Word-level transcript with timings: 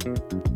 thank 0.00 0.32
you 0.32 0.49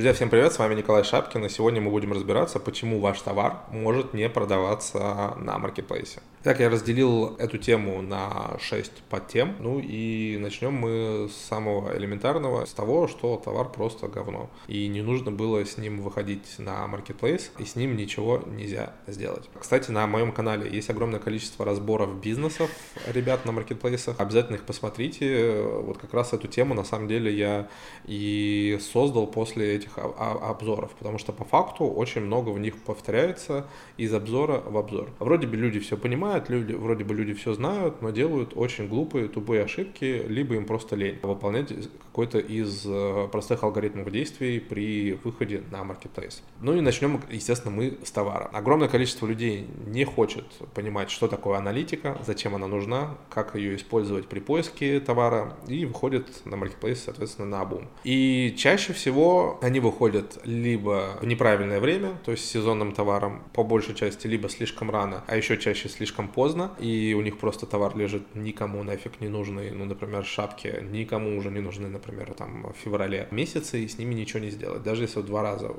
Друзья, 0.00 0.14
всем 0.14 0.30
привет, 0.30 0.50
с 0.50 0.58
вами 0.58 0.76
Николай 0.76 1.04
Шапкин, 1.04 1.44
и 1.44 1.50
сегодня 1.50 1.82
мы 1.82 1.90
будем 1.90 2.14
разбираться, 2.14 2.58
почему 2.58 3.00
ваш 3.00 3.20
товар 3.20 3.58
может 3.70 4.14
не 4.14 4.30
продаваться 4.30 5.34
на 5.36 5.58
маркетплейсе. 5.58 6.22
Так, 6.42 6.58
я 6.60 6.70
разделил 6.70 7.36
эту 7.36 7.58
тему 7.58 8.00
на 8.00 8.56
6 8.58 9.02
подтем, 9.10 9.56
ну 9.58 9.78
и 9.78 10.38
начнем 10.40 10.72
мы 10.72 11.28
с 11.28 11.36
самого 11.36 11.94
элементарного, 11.94 12.64
с 12.64 12.72
того, 12.72 13.08
что 13.08 13.36
товар 13.36 13.68
просто 13.68 14.08
говно, 14.08 14.48
и 14.66 14.88
не 14.88 15.02
нужно 15.02 15.30
было 15.30 15.62
с 15.66 15.76
ним 15.76 16.00
выходить 16.00 16.54
на 16.56 16.86
маркетплейс, 16.86 17.52
и 17.58 17.66
с 17.66 17.76
ним 17.76 17.94
ничего 17.94 18.42
нельзя 18.46 18.94
сделать. 19.06 19.50
Кстати, 19.60 19.90
на 19.90 20.06
моем 20.06 20.32
канале 20.32 20.66
есть 20.70 20.88
огромное 20.88 21.20
количество 21.20 21.66
разборов 21.66 22.22
бизнесов 22.22 22.70
ребят 23.06 23.44
на 23.44 23.52
маркетплейсах, 23.52 24.18
обязательно 24.18 24.56
их 24.56 24.62
посмотрите, 24.62 25.60
вот 25.60 25.98
как 25.98 26.14
раз 26.14 26.32
эту 26.32 26.48
тему 26.48 26.72
на 26.72 26.84
самом 26.84 27.06
деле 27.06 27.36
я 27.36 27.68
и 28.06 28.78
создал 28.80 29.26
после 29.26 29.76
этих 29.76 29.89
обзоров, 29.96 30.92
потому 30.98 31.18
что 31.18 31.32
по 31.32 31.44
факту 31.44 31.84
очень 31.84 32.22
много 32.22 32.50
в 32.50 32.58
них 32.58 32.76
повторяется 32.82 33.66
из 33.96 34.12
обзора 34.14 34.62
в 34.64 34.76
обзор. 34.76 35.10
Вроде 35.18 35.46
бы 35.46 35.56
люди 35.56 35.80
все 35.80 35.96
понимают, 35.96 36.20
понимают, 36.20 36.48
люди, 36.50 36.72
вроде 36.72 37.04
бы 37.04 37.14
люди 37.14 37.34
все 37.34 37.52
знают, 37.54 38.02
но 38.02 38.10
делают 38.10 38.52
очень 38.54 38.88
глупые, 38.88 39.28
тупые 39.28 39.64
ошибки, 39.64 40.24
либо 40.28 40.54
им 40.54 40.64
просто 40.64 40.96
лень 40.96 41.18
выполнять 41.22 41.72
какой-то 42.10 42.38
из 42.38 42.84
э, 42.86 43.28
простых 43.30 43.62
алгоритмов 43.62 44.10
действий 44.10 44.60
при 44.60 45.12
выходе 45.24 45.62
на 45.70 45.84
маркетплейс. 45.84 46.42
Ну 46.60 46.76
и 46.76 46.80
начнем, 46.80 47.20
естественно, 47.30 47.74
мы 47.74 47.98
с 48.04 48.10
товара. 48.10 48.50
Огромное 48.52 48.88
количество 48.88 49.26
людей 49.26 49.66
не 49.86 50.04
хочет 50.04 50.44
понимать, 50.74 51.10
что 51.10 51.28
такое 51.28 51.58
аналитика, 51.58 52.18
зачем 52.26 52.54
она 52.54 52.66
нужна, 52.66 53.16
как 53.28 53.54
ее 53.54 53.76
использовать 53.76 54.26
при 54.26 54.40
поиске 54.40 55.00
товара, 55.00 55.56
и 55.68 55.86
выходит 55.86 56.44
на 56.44 56.56
маркетплейс, 56.56 57.04
соответственно, 57.04 57.48
на 57.48 57.60
обум. 57.60 57.88
И 58.04 58.54
чаще 58.58 58.92
всего 58.92 59.58
они 59.62 59.79
выходят 59.80 60.38
либо 60.44 61.18
в 61.20 61.26
неправильное 61.26 61.80
время, 61.80 62.18
то 62.24 62.30
есть 62.30 62.48
сезонным 62.48 62.92
товаром 62.92 63.42
по 63.52 63.64
большей 63.64 63.94
части, 63.94 64.26
либо 64.26 64.48
слишком 64.48 64.90
рано, 64.90 65.24
а 65.26 65.36
еще 65.36 65.56
чаще 65.56 65.88
слишком 65.88 66.28
поздно, 66.28 66.72
и 66.78 67.14
у 67.18 67.22
них 67.22 67.38
просто 67.38 67.66
товар 67.66 67.96
лежит 67.96 68.22
никому 68.34 68.82
нафиг 68.82 69.20
не 69.20 69.28
нужный, 69.28 69.70
ну, 69.70 69.84
например, 69.84 70.24
шапки 70.24 70.84
никому 70.90 71.36
уже 71.36 71.50
не 71.50 71.60
нужны, 71.60 71.88
например, 71.88 72.34
там, 72.34 72.72
в 72.72 72.76
феврале 72.84 73.28
месяце, 73.30 73.80
и 73.80 73.88
с 73.88 73.98
ними 73.98 74.14
ничего 74.14 74.40
не 74.40 74.50
сделать. 74.50 74.82
Даже 74.82 75.04
если 75.04 75.20
в 75.20 75.26
два 75.26 75.42
раза 75.42 75.74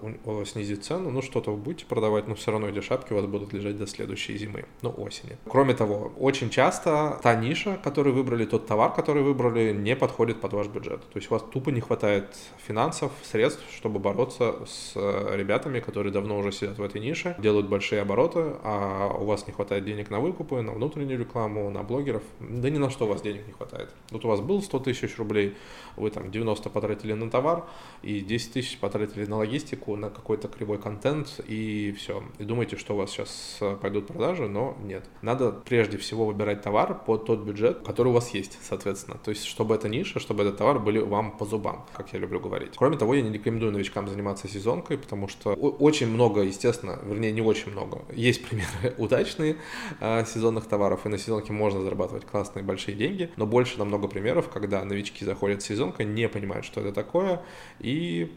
снизить 0.45 0.83
цену, 0.83 1.11
ну, 1.11 1.21
что-то 1.21 1.51
вы 1.51 1.57
будете 1.57 1.85
продавать, 1.85 2.27
но 2.27 2.35
все 2.35 2.51
равно 2.51 2.67
эти 2.67 2.81
шапки 2.81 3.13
у 3.13 3.15
вас 3.15 3.25
будут 3.25 3.53
лежать 3.53 3.77
до 3.77 3.87
следующей 3.87 4.37
зимы, 4.37 4.65
ну, 4.81 4.93
осени. 4.97 5.37
Кроме 5.47 5.73
того, 5.73 6.11
очень 6.17 6.49
часто 6.49 7.19
та 7.23 7.35
ниша, 7.35 7.79
которую 7.83 8.15
выбрали, 8.15 8.45
тот 8.45 8.67
товар, 8.67 8.93
который 8.93 9.23
выбрали, 9.23 9.73
не 9.73 9.95
подходит 9.95 10.41
под 10.41 10.53
ваш 10.53 10.67
бюджет. 10.67 11.01
То 11.01 11.17
есть 11.17 11.29
у 11.29 11.33
вас 11.33 11.43
тупо 11.51 11.69
не 11.69 11.81
хватает 11.81 12.25
финансов, 12.67 13.11
средств, 13.23 13.63
чтобы 13.75 13.90
бороться 13.99 14.55
с 14.65 14.93
э, 14.95 15.35
ребятами, 15.35 15.79
которые 15.79 16.11
давно 16.11 16.37
уже 16.37 16.51
сидят 16.51 16.77
в 16.77 16.83
этой 16.83 17.01
нише, 17.01 17.35
делают 17.39 17.67
большие 17.67 18.01
обороты, 18.01 18.53
а 18.63 19.15
у 19.19 19.25
вас 19.25 19.47
не 19.47 19.53
хватает 19.53 19.85
денег 19.85 20.09
на 20.09 20.19
выкупы, 20.19 20.61
на 20.61 20.73
внутреннюю 20.73 21.19
рекламу, 21.19 21.69
на 21.69 21.83
блогеров. 21.83 22.23
Да 22.39 22.69
ни 22.69 22.77
на 22.77 22.89
что 22.89 23.05
у 23.05 23.09
вас 23.09 23.21
денег 23.21 23.45
не 23.47 23.53
хватает. 23.53 23.89
Вот 24.11 24.25
у 24.25 24.27
вас 24.27 24.39
был 24.41 24.61
100 24.61 24.79
тысяч 24.79 25.17
рублей, 25.17 25.55
вы 25.95 26.09
там 26.09 26.31
90 26.31 26.69
потратили 26.69 27.13
на 27.13 27.29
товар 27.29 27.65
и 28.03 28.19
10 28.21 28.53
тысяч 28.53 28.77
потратили 28.79 29.25
на 29.25 29.37
логистику, 29.37 29.95
на 29.95 30.09
какой-то 30.09 30.47
кривой 30.47 30.77
контент 30.77 31.39
и 31.47 31.93
все. 31.97 32.23
И 32.39 32.43
думаете, 32.43 32.77
что 32.77 32.93
у 32.93 32.97
вас 32.97 33.11
сейчас 33.11 33.57
э, 33.61 33.77
пойдут 33.81 34.07
продажи, 34.07 34.47
но 34.47 34.77
нет. 34.83 35.05
Надо 35.21 35.51
прежде 35.51 35.97
всего 35.97 36.25
выбирать 36.25 36.61
товар 36.61 37.01
под 37.05 37.25
тот 37.25 37.39
бюджет, 37.39 37.79
который 37.85 38.09
у 38.09 38.13
вас 38.13 38.33
есть, 38.33 38.57
соответственно. 38.61 39.17
То 39.23 39.31
есть, 39.31 39.45
чтобы 39.45 39.75
эта 39.75 39.89
ниша, 39.89 40.19
чтобы 40.19 40.43
этот 40.43 40.57
товар 40.57 40.79
были 40.79 40.99
вам 40.99 41.37
по 41.37 41.45
зубам, 41.45 41.85
как 41.93 42.13
я 42.13 42.19
люблю 42.19 42.39
говорить. 42.39 42.73
Кроме 42.75 42.97
того, 42.97 43.13
я 43.13 43.21
не 43.21 43.31
рекомендую 43.31 43.71
новичкам 43.81 44.07
заниматься 44.07 44.47
сезонкой, 44.47 44.97
потому 44.97 45.27
что 45.27 45.53
очень 45.53 46.07
много, 46.07 46.41
естественно, 46.41 46.99
вернее, 47.03 47.31
не 47.31 47.41
очень 47.41 47.71
много. 47.71 48.03
Есть 48.13 48.45
примеры 48.45 48.95
удачные, 48.97 49.57
э, 49.99 50.25
сезонных 50.25 50.67
товаров, 50.67 51.05
и 51.05 51.09
на 51.09 51.17
сезонке 51.17 51.51
можно 51.53 51.81
зарабатывать 51.81 52.25
классные 52.25 52.63
большие 52.63 52.95
деньги, 52.95 53.31
но 53.37 53.45
больше 53.45 53.79
намного 53.79 54.07
примеров, 54.07 54.49
когда 54.49 54.83
новички 54.85 55.25
заходят 55.25 55.61
в 55.61 55.65
сезонка, 55.65 56.03
не 56.03 56.29
понимают, 56.29 56.65
что 56.65 56.81
это 56.81 56.91
такое, 56.93 57.41
и 57.79 58.31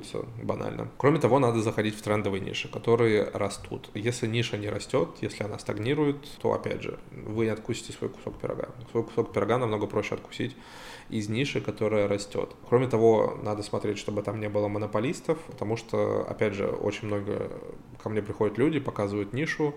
проебываются 0.00 0.24
банально. 0.42 0.88
Кроме 0.96 1.18
того, 1.18 1.38
надо 1.38 1.60
заходить 1.60 1.94
в 1.94 2.02
трендовые 2.02 2.40
ниши, 2.40 2.68
которые 2.68 3.24
растут. 3.32 3.90
Если 3.94 4.26
ниша 4.26 4.56
не 4.56 4.68
растет, 4.68 5.08
если 5.20 5.44
она 5.44 5.58
стагнирует, 5.58 6.16
то, 6.40 6.52
опять 6.52 6.82
же, 6.82 6.98
вы 7.10 7.44
не 7.44 7.50
откусите 7.50 7.92
свой 7.92 8.10
кусок 8.10 8.38
пирога. 8.38 8.68
Свой 8.90 9.04
кусок 9.04 9.32
пирога 9.32 9.58
намного 9.58 9.86
проще 9.86 10.14
откусить 10.14 10.56
из 11.08 11.28
ниши, 11.28 11.60
которая 11.60 12.08
растет. 12.08 12.54
Кроме 12.68 12.88
того, 12.88 13.38
надо 13.42 13.62
смотреть, 13.62 13.98
чтобы 13.98 14.22
там 14.22 14.40
не 14.40 14.48
было 14.48 14.68
монополистов, 14.68 15.38
потому 15.46 15.76
что, 15.76 16.26
опять 16.28 16.54
же, 16.54 16.66
очень 16.66 17.08
много 17.08 17.50
ко 18.02 18.08
мне 18.08 18.22
приходят 18.22 18.58
люди, 18.58 18.80
показывают 18.80 19.32
нишу, 19.32 19.74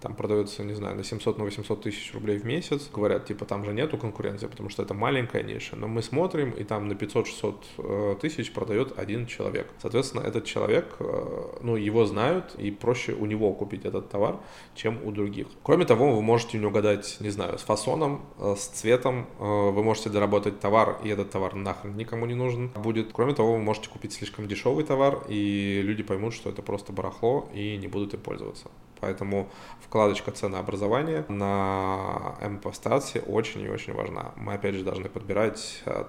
там 0.00 0.14
продается, 0.14 0.64
не 0.64 0.74
знаю, 0.74 0.96
на 0.96 1.04
700, 1.04 1.38
на 1.38 1.44
800 1.44 1.82
тысяч 1.82 2.12
рублей 2.14 2.38
в 2.38 2.44
месяц, 2.44 2.88
говорят, 2.92 3.26
типа, 3.26 3.44
там 3.44 3.64
же 3.64 3.72
нету 3.72 3.98
конкуренции, 3.98 4.46
потому 4.46 4.68
что 4.68 4.82
это 4.82 4.94
маленькая 4.94 5.42
ниша, 5.42 5.76
но 5.76 5.88
мы 5.88 6.02
смотрим, 6.02 6.50
и 6.50 6.64
там 6.64 6.88
на 6.88 6.92
500-600 6.92 7.54
э, 7.78 8.16
тысяч 8.20 8.52
продает 8.52 8.98
один 8.98 9.26
человек. 9.26 9.72
Соответственно, 9.80 10.22
этот 10.22 10.44
человек, 10.44 10.96
э, 10.98 11.58
ну, 11.62 11.76
его 11.76 12.04
знают, 12.06 12.54
и 12.56 12.70
проще 12.70 13.12
у 13.12 13.26
него 13.26 13.52
купить 13.52 13.84
этот 13.84 14.10
товар, 14.10 14.38
чем 14.74 14.98
у 15.04 15.10
других. 15.10 15.46
Кроме 15.62 15.84
того, 15.84 16.14
вы 16.14 16.22
можете 16.22 16.58
не 16.58 16.66
угадать, 16.66 17.16
не 17.20 17.30
знаю, 17.30 17.58
с 17.58 17.62
фасоном, 17.62 18.22
э, 18.38 18.54
с 18.56 18.66
цветом, 18.66 19.26
вы 19.38 19.82
можете 19.82 20.10
доработать 20.10 20.60
товар, 20.60 20.98
и 21.02 21.08
этот 21.08 21.30
товар 21.30 21.54
нахрен 21.54 21.96
никому 21.96 22.26
не 22.26 22.34
нужен 22.34 22.68
будет. 22.68 23.12
Кроме 23.12 23.34
того, 23.34 23.54
вы 23.54 23.58
можете 23.58 23.88
купить 23.88 24.12
слишком 24.12 24.46
дешевый 24.46 24.84
товар, 24.84 25.22
и 25.28 25.80
люди 25.82 26.02
поймут, 26.02 26.34
что 26.34 26.50
это 26.50 26.62
просто 26.62 26.92
барахло, 26.92 27.48
и 27.54 27.76
не 27.76 27.88
будут 27.88 28.14
им 28.14 28.20
пользоваться. 28.20 28.70
Поэтому 29.00 29.48
вкладочка 29.80 30.30
ценообразования 30.30 31.24
на 31.28 32.36
МП-стации 32.40 33.22
очень 33.26 33.62
и 33.62 33.68
очень 33.68 33.92
важна. 33.92 34.32
Мы 34.36 34.54
опять 34.54 34.74
же 34.74 34.84
должны 34.84 35.08
подбирать 35.08 35.82
э, 35.84 36.04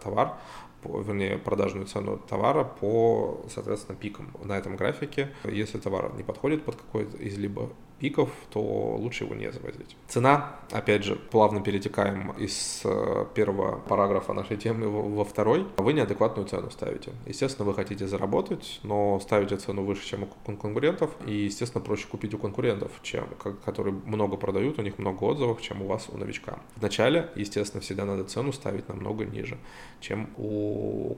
вернее, 0.84 1.38
продажную 1.38 1.88
цену 1.88 2.18
товара 2.18 2.64
по, 2.64 3.46
соответственно, 3.50 3.98
пикам 3.98 4.32
на 4.44 4.58
этом 4.58 4.76
графике. 4.76 5.30
Если 5.44 5.80
товар 5.80 6.14
не 6.16 6.24
подходит 6.24 6.64
под 6.64 6.76
какой-то 6.76 7.18
из 7.18 7.38
либо 7.38 7.70
пиков, 8.00 8.30
то 8.52 8.62
лучше 8.62 9.24
его 9.24 9.36
не 9.36 9.52
завозить. 9.52 9.96
Цена, 10.08 10.56
опять 10.72 11.04
же, 11.04 11.16
плавно 11.16 11.62
перетекаем 11.62 12.32
из 12.32 12.82
э, 12.84 13.26
первого 13.34 13.80
параграфа 13.80 14.34
нашей 14.34 14.58
темы 14.58 14.88
во 14.88 15.26
второй. 15.26 15.66
Вы 15.78 15.94
неадекватную 15.94 16.48
цену 16.48 16.70
ставите. 16.70 17.12
Естественно, 17.26 17.66
вы 17.66 17.74
хотите 17.74 18.08
заработать, 18.08 18.80
но 18.84 19.20
ставите 19.20 19.58
цену 19.58 19.84
выше, 19.84 20.06
чем 20.08 20.24
у 20.24 20.56
конкурентов, 20.56 21.12
и, 21.26 21.34
естественно, 21.34 21.84
проще 21.84 22.08
купить 22.08 22.34
у 22.34 22.38
конкурентов, 22.38 22.92
чем, 23.02 23.28
которые 23.66 23.96
много 24.06 24.38
продают, 24.38 24.80
у 24.80 24.82
них 24.82 24.98
много 24.98 25.24
отзывов, 25.24 25.62
чем 25.62 25.82
у 25.82 25.88
вас, 25.88 26.08
у 26.10 26.18
новичка. 26.18 26.60
Вначале, 26.76 27.30
естественно, 27.36 27.82
всегда 27.82 28.06
надо 28.06 28.24
цену 28.26 28.52
ставить 28.54 28.88
намного 28.90 29.26
ниже, 29.26 29.58
чем 30.00 30.30
у 30.38 30.67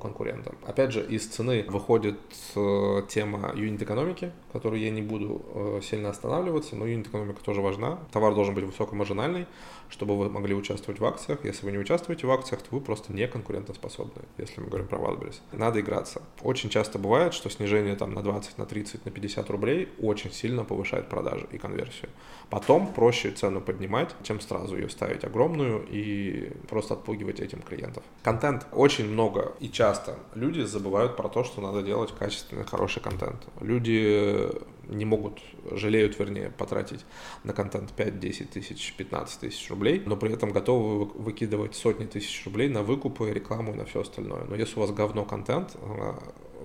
конкурента. 0.02 0.54
Опять 0.66 0.92
же, 0.92 1.06
из 1.06 1.28
цены 1.28 1.66
выходит 1.68 2.20
э, 2.56 3.02
тема 3.08 3.52
юнит-экономики, 3.56 4.32
которую 4.52 4.82
я 4.82 4.90
не 4.90 5.02
буду 5.02 5.42
э, 5.54 5.82
сильно 5.84 6.10
останавливаться, 6.10 6.76
но 6.76 6.86
юнит-экономика 6.86 7.44
тоже 7.44 7.62
важна. 7.62 8.00
Товар 8.12 8.34
должен 8.34 8.56
быть 8.56 8.66
высокомаржинальный, 8.66 9.46
чтобы 9.90 10.18
вы 10.18 10.30
могли 10.30 10.56
участвовать 10.56 11.00
в 11.00 11.06
акциях. 11.06 11.44
Если 11.44 11.66
вы 11.66 11.72
не 11.72 11.78
участвуете 11.78 12.28
в 12.28 12.32
акциях, 12.32 12.62
то 12.62 12.76
вы 12.76 12.82
просто 12.82 13.14
не 13.14 13.28
конкурентоспособны, 13.28 14.22
если 14.38 14.62
мы 14.62 14.68
говорим 14.68 14.88
про 14.88 14.98
Wildberries. 14.98 15.40
Надо 15.52 15.80
играться. 15.80 16.22
Очень 16.42 16.70
часто 16.70 17.00
бывает, 17.00 17.34
что 17.34 17.50
снижение 17.50 17.96
там 17.96 18.14
на 18.14 18.22
20, 18.22 18.58
на 18.58 18.66
30, 18.66 19.06
на 19.06 19.12
50 19.12 19.50
рублей 19.50 19.90
очень 20.02 20.32
сильно 20.32 20.64
повышает 20.64 21.10
продажи 21.10 21.48
и 21.52 21.58
конверсию. 21.58 22.10
Потом 22.50 22.88
проще 22.94 23.32
цену 23.32 23.62
поднимать, 23.62 24.16
чем 24.24 24.40
сразу 24.40 24.76
ее 24.76 24.90
ставить 24.90 25.24
огромную 25.24 25.86
и 25.90 26.52
просто 26.68 26.96
отпугивать 26.96 27.40
этим 27.40 27.62
клиентов. 27.62 28.04
Контент 28.24 28.66
очень 28.72 29.10
много 29.10 29.39
и 29.60 29.70
часто 29.70 30.16
люди 30.36 30.62
забывают 30.62 31.16
про 31.16 31.30
то, 31.30 31.44
что 31.44 31.62
надо 31.62 31.82
делать 31.82 32.14
качественный, 32.18 32.66
хороший 32.66 33.02
контент. 33.02 33.48
Люди 33.62 34.50
не 34.88 35.06
могут, 35.06 35.40
жалеют, 35.72 36.18
вернее, 36.18 36.50
потратить 36.50 37.06
на 37.44 37.54
контент 37.54 37.92
5, 37.94 38.20
10 38.20 38.50
тысяч, 38.50 38.94
15 38.98 39.40
тысяч 39.40 39.70
рублей, 39.70 40.02
но 40.06 40.18
при 40.18 40.34
этом 40.34 40.52
готовы 40.52 41.06
выкидывать 41.06 41.76
сотни 41.76 42.06
тысяч 42.06 42.44
рублей 42.46 42.70
на 42.70 42.82
выкупы, 42.82 43.32
рекламу 43.32 43.74
и 43.74 43.76
на 43.76 43.86
все 43.86 44.02
остальное. 44.02 44.46
Но 44.46 44.56
если 44.56 44.78
у 44.78 44.82
вас 44.82 44.92
говно 44.92 45.26
контент, 45.26 45.76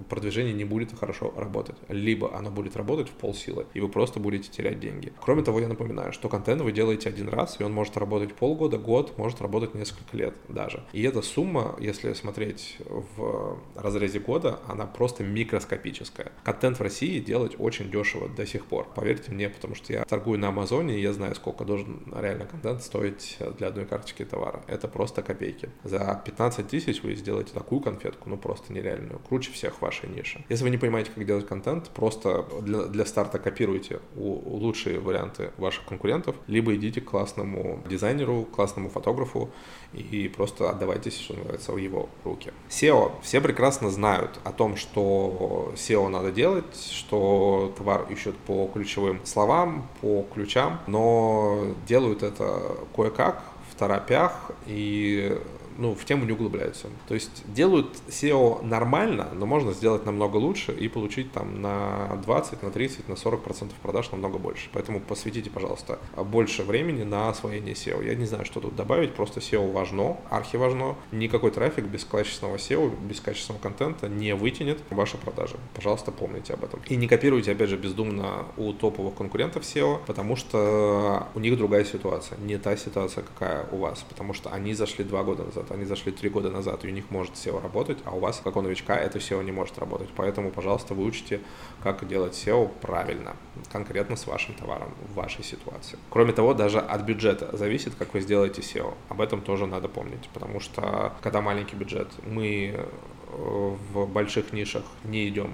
продвижение 0.09 0.55
не 0.55 0.65
будет 0.65 0.99
хорошо 0.99 1.33
работать. 1.37 1.77
Либо 1.89 2.37
оно 2.37 2.51
будет 2.51 2.77
работать 2.77 3.09
в 3.09 3.13
полсилы, 3.13 3.67
и 3.75 3.81
вы 3.81 3.89
просто 3.89 4.21
будете 4.21 4.51
терять 4.51 4.81
деньги. 4.81 5.13
Кроме 5.21 5.43
того, 5.43 5.61
я 5.61 5.69
напоминаю, 5.69 6.13
что 6.13 6.29
контент 6.29 6.63
вы 6.63 6.73
делаете 6.73 7.09
один 7.09 7.29
раз, 7.29 7.61
и 7.61 7.65
он 7.65 7.73
может 7.73 7.97
работать 7.97 8.35
полгода, 8.35 8.79
год, 8.79 9.17
может 9.19 9.41
работать 9.41 9.75
несколько 9.75 10.17
лет 10.17 10.35
даже. 10.49 10.83
И 10.93 11.03
эта 11.03 11.23
сумма, 11.23 11.77
если 11.81 12.13
смотреть 12.13 12.79
в 13.17 13.59
разрезе 13.77 14.21
года, 14.21 14.61
она 14.69 14.87
просто 14.87 15.25
микроскопическая. 15.25 16.33
Контент 16.43 16.79
в 16.79 16.83
России 16.83 17.19
делать 17.21 17.57
очень 17.59 17.91
дешево 17.91 18.29
до 18.29 18.47
сих 18.47 18.67
пор. 18.67 18.89
Поверьте 18.95 19.33
мне, 19.33 19.49
потому 19.49 19.75
что 19.75 19.93
я 19.93 20.05
торгую 20.05 20.39
на 20.39 20.49
Амазоне, 20.49 20.97
и 20.97 21.01
я 21.01 21.13
знаю, 21.13 21.35
сколько 21.35 21.65
должен 21.65 22.03
реально 22.15 22.47
контент 22.47 22.83
стоить 22.83 23.39
для 23.59 23.69
одной 23.69 23.87
карточки 23.87 24.25
товара. 24.25 24.63
Это 24.67 24.89
просто 24.89 25.23
копейки. 25.23 25.71
За 25.83 26.23
15 26.25 26.69
тысяч 26.69 27.03
вы 27.03 27.15
сделаете 27.15 27.53
такую 27.53 27.81
конфетку, 27.81 28.29
ну 28.29 28.37
просто 28.37 28.73
нереальную. 28.73 29.19
Круче 29.21 29.53
всех 29.53 29.81
вашей 29.85 30.09
ниши. 30.09 30.45
Если 30.49 30.65
вы 30.65 30.71
не 30.71 30.79
понимаете, 30.79 31.11
как 31.15 31.25
делать 31.27 31.47
контент, 31.47 31.91
просто 31.91 32.45
для, 32.63 32.85
для 32.85 33.05
старта 33.05 33.39
копируйте 33.39 34.01
у, 34.17 34.57
лучшие 34.59 34.99
варианты 34.99 35.51
ваших 35.59 35.85
конкурентов, 35.85 36.37
либо 36.47 36.75
идите 36.75 37.01
к 37.01 37.05
классному 37.05 37.83
дизайнеру, 37.89 38.45
классному 38.45 38.89
фотографу 38.89 39.51
и 39.93 40.29
просто 40.29 40.71
отдавайтесь, 40.71 41.19
что 41.19 41.35
называется, 41.35 41.73
в 41.73 41.77
его 41.77 42.09
руки. 42.25 42.53
SEO. 42.71 43.13
Все 43.23 43.41
прекрасно 43.41 43.91
знают 43.91 44.41
о 44.45 44.53
том, 44.53 44.77
что 44.77 45.73
SEO 45.77 46.09
надо 46.09 46.33
делать, 46.33 46.77
что 46.91 47.75
товар 47.77 48.07
ищут 48.11 48.37
по 48.47 48.71
ключевым 48.73 49.21
словам, 49.25 49.87
по 50.01 50.27
ключам, 50.35 50.81
но 50.87 51.75
делают 51.87 52.23
это 52.23 52.77
кое-как, 52.97 53.43
в 53.71 53.77
торопях 53.77 54.53
и 54.67 55.37
ну, 55.79 55.95
в 55.95 56.05
тему 56.05 56.25
не 56.25 56.33
углубляются. 56.33 56.89
То 57.09 57.15
есть 57.15 57.43
делают 57.53 57.89
SEO 58.09 58.65
нормально, 58.65 59.29
но 59.35 59.47
можно 59.47 59.73
сделать 59.73 60.07
намного 60.07 60.37
лучше 60.37 60.73
и 60.73 60.89
получить 60.89 61.33
там 61.33 61.61
на 61.61 62.21
20, 62.25 62.63
на 62.63 62.71
30, 62.71 63.09
на 63.09 63.17
40 63.17 63.43
процентов 63.43 63.77
продаж 63.79 64.11
намного 64.13 64.39
больше. 64.39 64.69
Поэтому 64.73 65.01
посвятите, 65.01 65.51
пожалуйста, 65.51 65.99
больше 66.17 66.63
времени 66.63 67.03
на 67.03 67.29
освоение 67.29 67.75
SEO. 67.75 68.07
Я 68.07 68.15
не 68.15 68.27
знаю, 68.27 68.45
что 68.45 68.61
тут 68.61 68.77
добавить, 68.77 69.15
просто 69.15 69.41
SEO 69.41 69.73
важно, 69.73 70.17
архи 70.31 70.57
важно. 70.57 70.97
Никакой 71.13 71.51
трафик 71.51 71.85
без 71.87 72.05
качественного 72.05 72.57
SEO, 72.57 72.93
без 73.07 73.21
качественного 73.21 73.63
контента 73.63 74.09
не 74.09 74.35
вытянет 74.35 74.81
ваши 74.91 75.17
продажи. 75.17 75.57
Пожалуйста, 75.75 76.13
помните 76.13 76.55
об 76.55 76.65
этом. 76.65 76.81
И 76.89 76.97
не 76.97 77.09
копируйте, 77.09 77.53
опять 77.53 77.71
же, 77.71 77.77
бездумно 77.77 78.47
у 78.57 78.73
топовых 78.73 79.15
конкурентов 79.15 79.63
SEO, 79.63 79.99
потому 80.07 80.37
что 80.37 81.29
у 81.35 81.41
них 81.41 81.57
другая 81.57 81.85
ситуация, 81.85 82.39
не 82.39 82.59
та 82.59 82.77
ситуация, 82.77 83.25
какая 83.25 83.67
у 83.73 83.79
вас, 83.79 84.05
потому 84.09 84.35
что 84.35 84.51
они 84.51 84.75
зашли 84.75 85.05
два 85.05 85.23
года 85.23 85.45
назад 85.45 85.64
назад, 85.65 85.71
они 85.73 85.85
зашли 85.85 86.13
три 86.13 86.31
года 86.31 86.51
назад, 86.51 86.85
и 86.85 86.89
у 86.89 86.91
них 86.91 87.11
может 87.11 87.35
SEO 87.35 87.61
работать, 87.63 87.99
а 88.05 88.15
у 88.15 88.21
вас, 88.21 88.41
как 88.45 88.57
у 88.57 88.63
новичка, 88.63 88.97
это 88.97 89.19
SEO 89.19 89.43
не 89.45 89.53
может 89.53 89.79
работать. 89.79 90.09
Поэтому, 90.17 90.51
пожалуйста, 90.51 90.95
выучите, 90.95 91.41
как 91.83 92.07
делать 92.07 92.35
SEO 92.35 92.71
правильно, 92.81 93.35
конкретно 93.73 94.17
с 94.17 94.27
вашим 94.27 94.55
товаром 94.55 94.93
в 95.09 95.15
вашей 95.15 95.45
ситуации. 95.45 95.99
Кроме 96.11 96.33
того, 96.33 96.55
даже 96.55 96.79
от 96.79 97.03
бюджета 97.03 97.57
зависит, 97.57 97.95
как 97.99 98.15
вы 98.15 98.21
сделаете 98.21 98.63
SEO. 98.63 98.95
Об 99.09 99.21
этом 99.21 99.41
тоже 99.41 99.67
надо 99.67 99.89
помнить, 99.89 100.29
потому 100.35 100.61
что 100.61 101.13
когда 101.23 101.41
маленький 101.41 101.77
бюджет, 101.77 102.09
мы 102.27 102.75
э, 102.75 103.77
в 103.93 104.07
больших 104.07 104.53
нишах 104.53 104.85
не 105.05 105.29
идем 105.29 105.53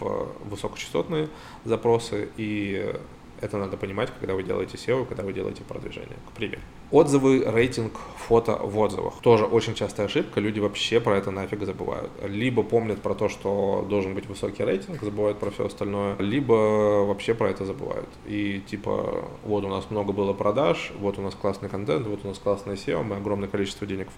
в 0.00 0.28
высокочастотные 0.50 1.28
запросы, 1.64 2.28
и 2.36 2.94
это 3.40 3.58
надо 3.58 3.76
понимать, 3.76 4.10
когда 4.20 4.34
вы 4.34 4.42
делаете 4.42 4.76
SEO, 4.76 5.06
когда 5.06 5.22
вы 5.22 5.32
делаете 5.32 5.62
продвижение. 5.62 6.16
К 6.28 6.32
примеру. 6.36 6.62
Отзывы, 6.90 7.44
рейтинг, 7.44 7.92
фото 8.16 8.56
в 8.56 8.78
отзывах. 8.78 9.20
Тоже 9.20 9.44
очень 9.44 9.74
частая 9.74 10.06
ошибка, 10.06 10.40
люди 10.40 10.58
вообще 10.58 11.00
про 11.00 11.18
это 11.18 11.30
нафиг 11.30 11.62
забывают. 11.64 12.10
Либо 12.22 12.62
помнят 12.62 13.02
про 13.02 13.14
то, 13.14 13.28
что 13.28 13.86
должен 13.88 14.14
быть 14.14 14.26
высокий 14.26 14.64
рейтинг, 14.64 15.02
забывают 15.02 15.38
про 15.38 15.50
все 15.50 15.66
остальное, 15.66 16.16
либо 16.18 17.04
вообще 17.04 17.34
про 17.34 17.50
это 17.50 17.66
забывают. 17.66 18.08
И 18.26 18.62
типа, 18.66 19.24
вот 19.44 19.64
у 19.64 19.68
нас 19.68 19.90
много 19.90 20.12
было 20.12 20.32
продаж, 20.32 20.92
вот 20.98 21.18
у 21.18 21.22
нас 21.22 21.34
классный 21.34 21.68
контент, 21.68 22.06
вот 22.06 22.20
у 22.24 22.28
нас 22.28 22.38
классное 22.38 22.76
SEO, 22.76 23.02
мы 23.02 23.16
огромное 23.16 23.48
количество 23.48 23.86
денег 23.86 24.08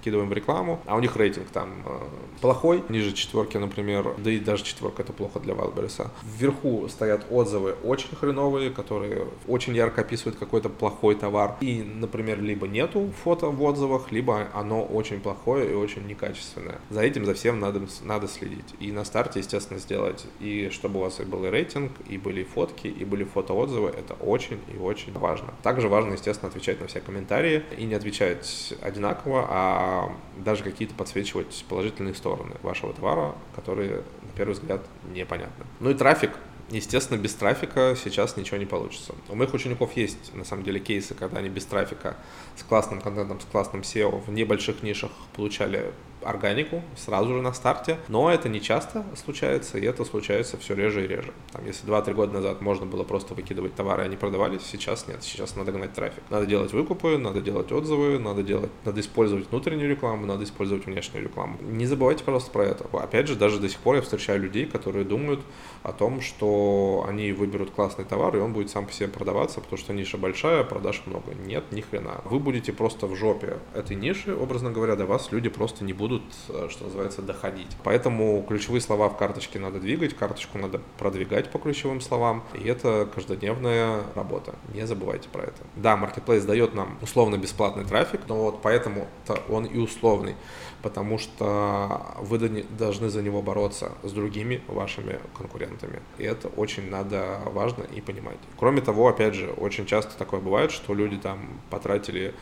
вкидываем 0.00 0.28
в 0.28 0.32
рекламу, 0.32 0.80
а 0.86 0.96
у 0.96 1.00
них 1.00 1.16
рейтинг 1.16 1.48
там 1.50 1.68
э, 1.86 1.98
плохой, 2.40 2.82
ниже 2.88 3.12
четверки, 3.12 3.58
например, 3.58 4.14
да 4.18 4.30
и 4.30 4.40
даже 4.40 4.64
четверка 4.64 5.02
это 5.02 5.12
плохо 5.12 5.38
для 5.38 5.54
Валбериса. 5.54 6.10
Вверху 6.22 6.88
стоят 6.88 7.26
отзывы 7.30 7.76
очень 7.84 8.14
хреновые, 8.16 8.70
которые 8.70 9.28
очень 9.46 9.76
ярко 9.76 10.00
описывают 10.00 10.36
какой-то 10.36 10.68
плохой 10.68 11.14
товар. 11.14 11.56
И 11.60 11.91
например, 12.00 12.40
либо 12.40 12.66
нету 12.66 13.12
фото 13.22 13.48
в 13.48 13.62
отзывах, 13.62 14.12
либо 14.12 14.48
оно 14.54 14.84
очень 14.84 15.20
плохое 15.20 15.70
и 15.70 15.74
очень 15.74 16.06
некачественное. 16.06 16.78
За 16.90 17.02
этим, 17.02 17.24
за 17.24 17.34
всем 17.34 17.60
надо, 17.60 17.82
надо 18.02 18.28
следить. 18.28 18.74
И 18.80 18.92
на 18.92 19.04
старте, 19.04 19.40
естественно, 19.40 19.78
сделать, 19.78 20.26
и 20.40 20.68
чтобы 20.70 21.00
у 21.00 21.02
вас 21.02 21.18
был 21.20 21.44
и 21.44 21.50
рейтинг, 21.50 21.92
и 22.08 22.18
были 22.18 22.44
фотки, 22.44 22.86
и 22.86 23.04
были 23.04 23.24
фотоотзывы, 23.24 23.90
это 23.90 24.14
очень 24.14 24.60
и 24.74 24.78
очень 24.78 25.12
важно. 25.12 25.54
Также 25.62 25.88
важно, 25.88 26.14
естественно, 26.14 26.48
отвечать 26.48 26.80
на 26.80 26.86
все 26.86 27.00
комментарии 27.00 27.62
и 27.76 27.84
не 27.84 27.94
отвечать 27.94 28.74
одинаково, 28.80 29.46
а 29.48 30.12
даже 30.36 30.64
какие-то 30.64 30.94
подсвечивать 30.94 31.64
положительные 31.68 32.14
стороны 32.14 32.56
вашего 32.62 32.92
товара, 32.92 33.34
которые, 33.54 34.02
на 34.22 34.36
первый 34.36 34.52
взгляд, 34.52 34.82
непонятны. 35.12 35.64
Ну 35.80 35.90
и 35.90 35.94
трафик, 35.94 36.32
Естественно, 36.72 37.18
без 37.18 37.34
трафика 37.34 37.94
сейчас 38.02 38.38
ничего 38.38 38.56
не 38.56 38.64
получится. 38.64 39.14
У 39.28 39.34
моих 39.34 39.52
учеников 39.52 39.94
есть, 39.94 40.34
на 40.34 40.42
самом 40.44 40.64
деле, 40.64 40.80
кейсы, 40.80 41.12
когда 41.14 41.38
они 41.38 41.50
без 41.50 41.66
трафика, 41.66 42.16
с 42.56 42.62
классным 42.62 43.02
контентом, 43.02 43.40
с 43.40 43.44
классным 43.44 43.82
SEO 43.82 44.24
в 44.24 44.30
небольших 44.30 44.82
нишах 44.82 45.10
получали 45.36 45.92
органику 46.24 46.82
сразу 46.96 47.34
же 47.34 47.42
на 47.42 47.52
старте, 47.52 47.98
но 48.08 48.30
это 48.30 48.48
не 48.48 48.60
часто 48.60 49.04
случается, 49.16 49.78
и 49.78 49.84
это 49.84 50.04
случается 50.04 50.56
все 50.56 50.74
реже 50.74 51.04
и 51.04 51.08
реже. 51.08 51.32
Там, 51.52 51.64
если 51.66 51.88
2-3 51.88 52.14
года 52.14 52.32
назад 52.34 52.60
можно 52.60 52.86
было 52.86 53.04
просто 53.04 53.34
выкидывать 53.34 53.74
товары, 53.74 54.04
они 54.04 54.16
продавались, 54.16 54.62
сейчас 54.62 55.08
нет, 55.08 55.22
сейчас 55.22 55.56
надо 55.56 55.72
гнать 55.72 55.92
трафик. 55.92 56.22
Надо 56.30 56.46
делать 56.46 56.72
выкупы, 56.72 57.18
надо 57.18 57.40
делать 57.40 57.72
отзывы, 57.72 58.18
надо 58.18 58.42
делать, 58.42 58.70
надо 58.84 59.00
использовать 59.00 59.50
внутреннюю 59.50 59.90
рекламу, 59.90 60.26
надо 60.26 60.44
использовать 60.44 60.86
внешнюю 60.86 61.24
рекламу. 61.24 61.58
Не 61.60 61.86
забывайте, 61.86 62.24
пожалуйста, 62.24 62.50
про 62.50 62.64
это. 62.64 62.84
Опять 62.92 63.28
же, 63.28 63.36
даже 63.36 63.58
до 63.58 63.68
сих 63.68 63.78
пор 63.78 63.96
я 63.96 64.02
встречаю 64.02 64.40
людей, 64.40 64.66
которые 64.66 65.04
думают 65.04 65.40
о 65.82 65.92
том, 65.92 66.20
что 66.20 67.04
они 67.08 67.32
выберут 67.32 67.70
классный 67.70 68.04
товар, 68.04 68.36
и 68.36 68.40
он 68.40 68.52
будет 68.52 68.70
сам 68.70 68.86
по 68.86 68.92
себе 68.92 69.08
продаваться, 69.08 69.60
потому 69.60 69.78
что 69.78 69.92
ниша 69.92 70.18
большая, 70.18 70.64
продаж 70.64 71.02
много. 71.06 71.34
Нет, 71.34 71.64
ни 71.72 71.80
хрена. 71.80 72.20
Вы 72.24 72.38
будете 72.38 72.72
просто 72.72 73.06
в 73.06 73.16
жопе 73.16 73.58
этой 73.74 73.96
ниши, 73.96 74.34
образно 74.34 74.70
говоря, 74.70 74.96
до 74.96 75.06
вас 75.06 75.32
люди 75.32 75.48
просто 75.48 75.84
не 75.84 75.92
будут 75.92 76.11
будут, 76.12 76.34
э, 76.48 76.68
что 76.70 76.84
называется, 76.84 77.22
доходить. 77.22 77.68
Поэтому 77.84 78.44
ключевые 78.46 78.80
слова 78.80 79.08
в 79.08 79.16
карточке 79.16 79.58
надо 79.58 79.80
двигать, 79.80 80.14
карточку 80.14 80.58
надо 80.58 80.80
продвигать 80.98 81.50
по 81.50 81.58
ключевым 81.58 82.00
словам, 82.00 82.44
и 82.54 82.66
это 82.68 83.08
каждодневная 83.14 84.02
работа. 84.14 84.54
Не 84.74 84.86
забывайте 84.86 85.28
про 85.28 85.44
это. 85.44 85.62
Да, 85.76 85.96
Marketplace 85.96 86.44
дает 86.44 86.74
нам 86.74 86.98
условно 87.00 87.36
бесплатный 87.38 87.84
трафик, 87.84 88.20
но 88.28 88.36
вот 88.36 88.62
поэтому 88.62 89.08
он 89.48 89.64
и 89.64 89.78
условный, 89.78 90.34
потому 90.82 91.18
что 91.18 92.02
вы 92.20 92.38
должны 92.38 93.08
за 93.08 93.22
него 93.22 93.42
бороться 93.42 93.92
с 94.02 94.12
другими 94.12 94.62
вашими 94.68 95.18
конкурентами. 95.36 96.00
И 96.18 96.24
это 96.24 96.48
очень 96.48 96.90
надо 96.90 97.40
важно 97.46 97.84
и 97.84 98.00
понимать. 98.00 98.38
Кроме 98.58 98.80
того, 98.80 99.08
опять 99.08 99.34
же, 99.34 99.50
очень 99.50 99.86
часто 99.86 100.16
такое 100.18 100.40
бывает, 100.40 100.72
что 100.72 100.94
люди 100.94 101.16
там 101.16 101.60
потратили 101.70 102.34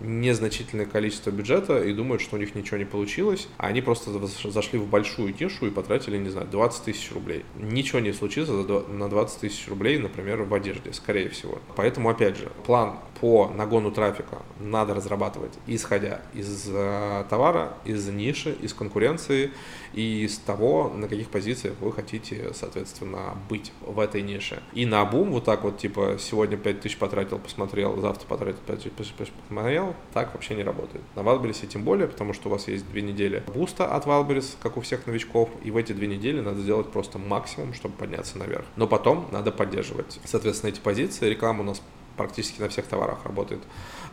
незначительное 0.00 0.86
количество 0.86 1.30
бюджета 1.30 1.82
и 1.82 1.92
думают, 1.92 2.22
что 2.22 2.36
у 2.36 2.38
них 2.38 2.54
ничего 2.54 2.76
не 2.76 2.84
получилось, 2.84 3.48
а 3.56 3.68
они 3.68 3.80
просто 3.80 4.10
зашли 4.50 4.78
в 4.78 4.86
большую 4.86 5.34
нишу 5.38 5.66
и 5.66 5.70
потратили, 5.70 6.16
не 6.16 6.30
знаю, 6.30 6.48
20 6.48 6.84
тысяч 6.84 7.12
рублей. 7.12 7.44
Ничего 7.56 8.00
не 8.00 8.12
случится 8.12 8.52
на 8.52 9.08
20 9.08 9.40
тысяч 9.40 9.68
рублей, 9.68 9.98
например, 9.98 10.42
в 10.42 10.54
одежде, 10.54 10.92
скорее 10.92 11.28
всего. 11.28 11.60
Поэтому, 11.76 12.10
опять 12.10 12.36
же, 12.36 12.50
план 12.66 12.98
по 13.22 13.52
нагону 13.54 13.92
трафика 13.92 14.42
надо 14.58 14.94
разрабатывать, 14.94 15.52
исходя 15.68 16.22
из 16.34 16.66
э, 16.68 17.24
товара, 17.30 17.74
из 17.84 18.08
ниши, 18.08 18.56
из 18.60 18.74
конкуренции 18.74 19.52
и 19.92 20.24
из 20.24 20.38
того, 20.38 20.92
на 20.92 21.06
каких 21.06 21.28
позициях 21.28 21.74
вы 21.80 21.92
хотите, 21.92 22.52
соответственно, 22.52 23.38
быть 23.48 23.72
в 23.80 24.00
этой 24.00 24.22
нише. 24.22 24.60
И 24.72 24.86
на 24.86 25.04
бум 25.04 25.30
вот 25.30 25.44
так 25.44 25.62
вот, 25.62 25.78
типа, 25.78 26.16
сегодня 26.18 26.56
5 26.56 26.80
тысяч 26.80 26.96
потратил, 26.96 27.38
посмотрел, 27.38 28.00
завтра 28.00 28.26
потратил 28.26 28.58
5 28.66 28.96
тысяч, 28.96 29.12
посмотрел, 29.16 29.81
так 30.12 30.34
вообще 30.34 30.54
не 30.54 30.62
работает. 30.62 31.04
На 31.14 31.20
Wildberries 31.20 31.66
тем 31.66 31.84
более, 31.84 32.08
потому 32.08 32.32
что 32.32 32.48
у 32.48 32.52
вас 32.52 32.68
есть 32.68 32.88
две 32.90 33.02
недели 33.02 33.42
буста 33.54 33.86
от 33.86 34.06
Wildberries, 34.06 34.56
как 34.62 34.76
у 34.76 34.80
всех 34.80 35.06
новичков, 35.06 35.50
и 35.62 35.70
в 35.70 35.76
эти 35.76 35.92
две 35.92 36.06
недели 36.06 36.40
надо 36.40 36.60
сделать 36.60 36.90
просто 36.90 37.18
максимум, 37.18 37.74
чтобы 37.74 37.94
подняться 37.94 38.38
наверх. 38.38 38.64
Но 38.76 38.86
потом 38.86 39.28
надо 39.30 39.52
поддерживать, 39.52 40.20
соответственно, 40.24 40.70
эти 40.70 40.80
позиции. 40.80 41.28
Реклама 41.28 41.60
у 41.60 41.64
нас 41.64 41.82
практически 42.16 42.60
на 42.60 42.68
всех 42.68 42.86
товарах 42.86 43.24
работает 43.24 43.62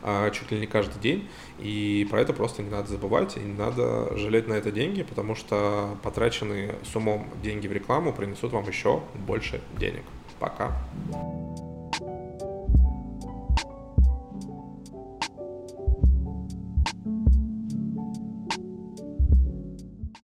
а, 0.01 0.29
чуть 0.31 0.51
ли 0.51 0.59
не 0.59 0.67
каждый 0.67 0.99
день. 0.99 1.27
И 1.59 2.07
про 2.09 2.21
это 2.21 2.33
просто 2.33 2.63
не 2.63 2.69
надо 2.69 2.87
забывать, 2.87 3.37
и 3.37 3.39
не 3.39 3.53
надо 3.53 4.15
жалеть 4.17 4.47
на 4.47 4.53
это 4.53 4.71
деньги, 4.71 5.03
потому 5.03 5.35
что 5.35 5.97
потраченные 6.03 6.75
с 6.83 6.95
умом 6.95 7.27
деньги 7.43 7.67
в 7.67 7.71
рекламу 7.71 8.13
принесут 8.13 8.51
вам 8.51 8.67
еще 8.67 9.01
больше 9.15 9.61
денег. 9.77 10.03
Пока. 10.39 10.71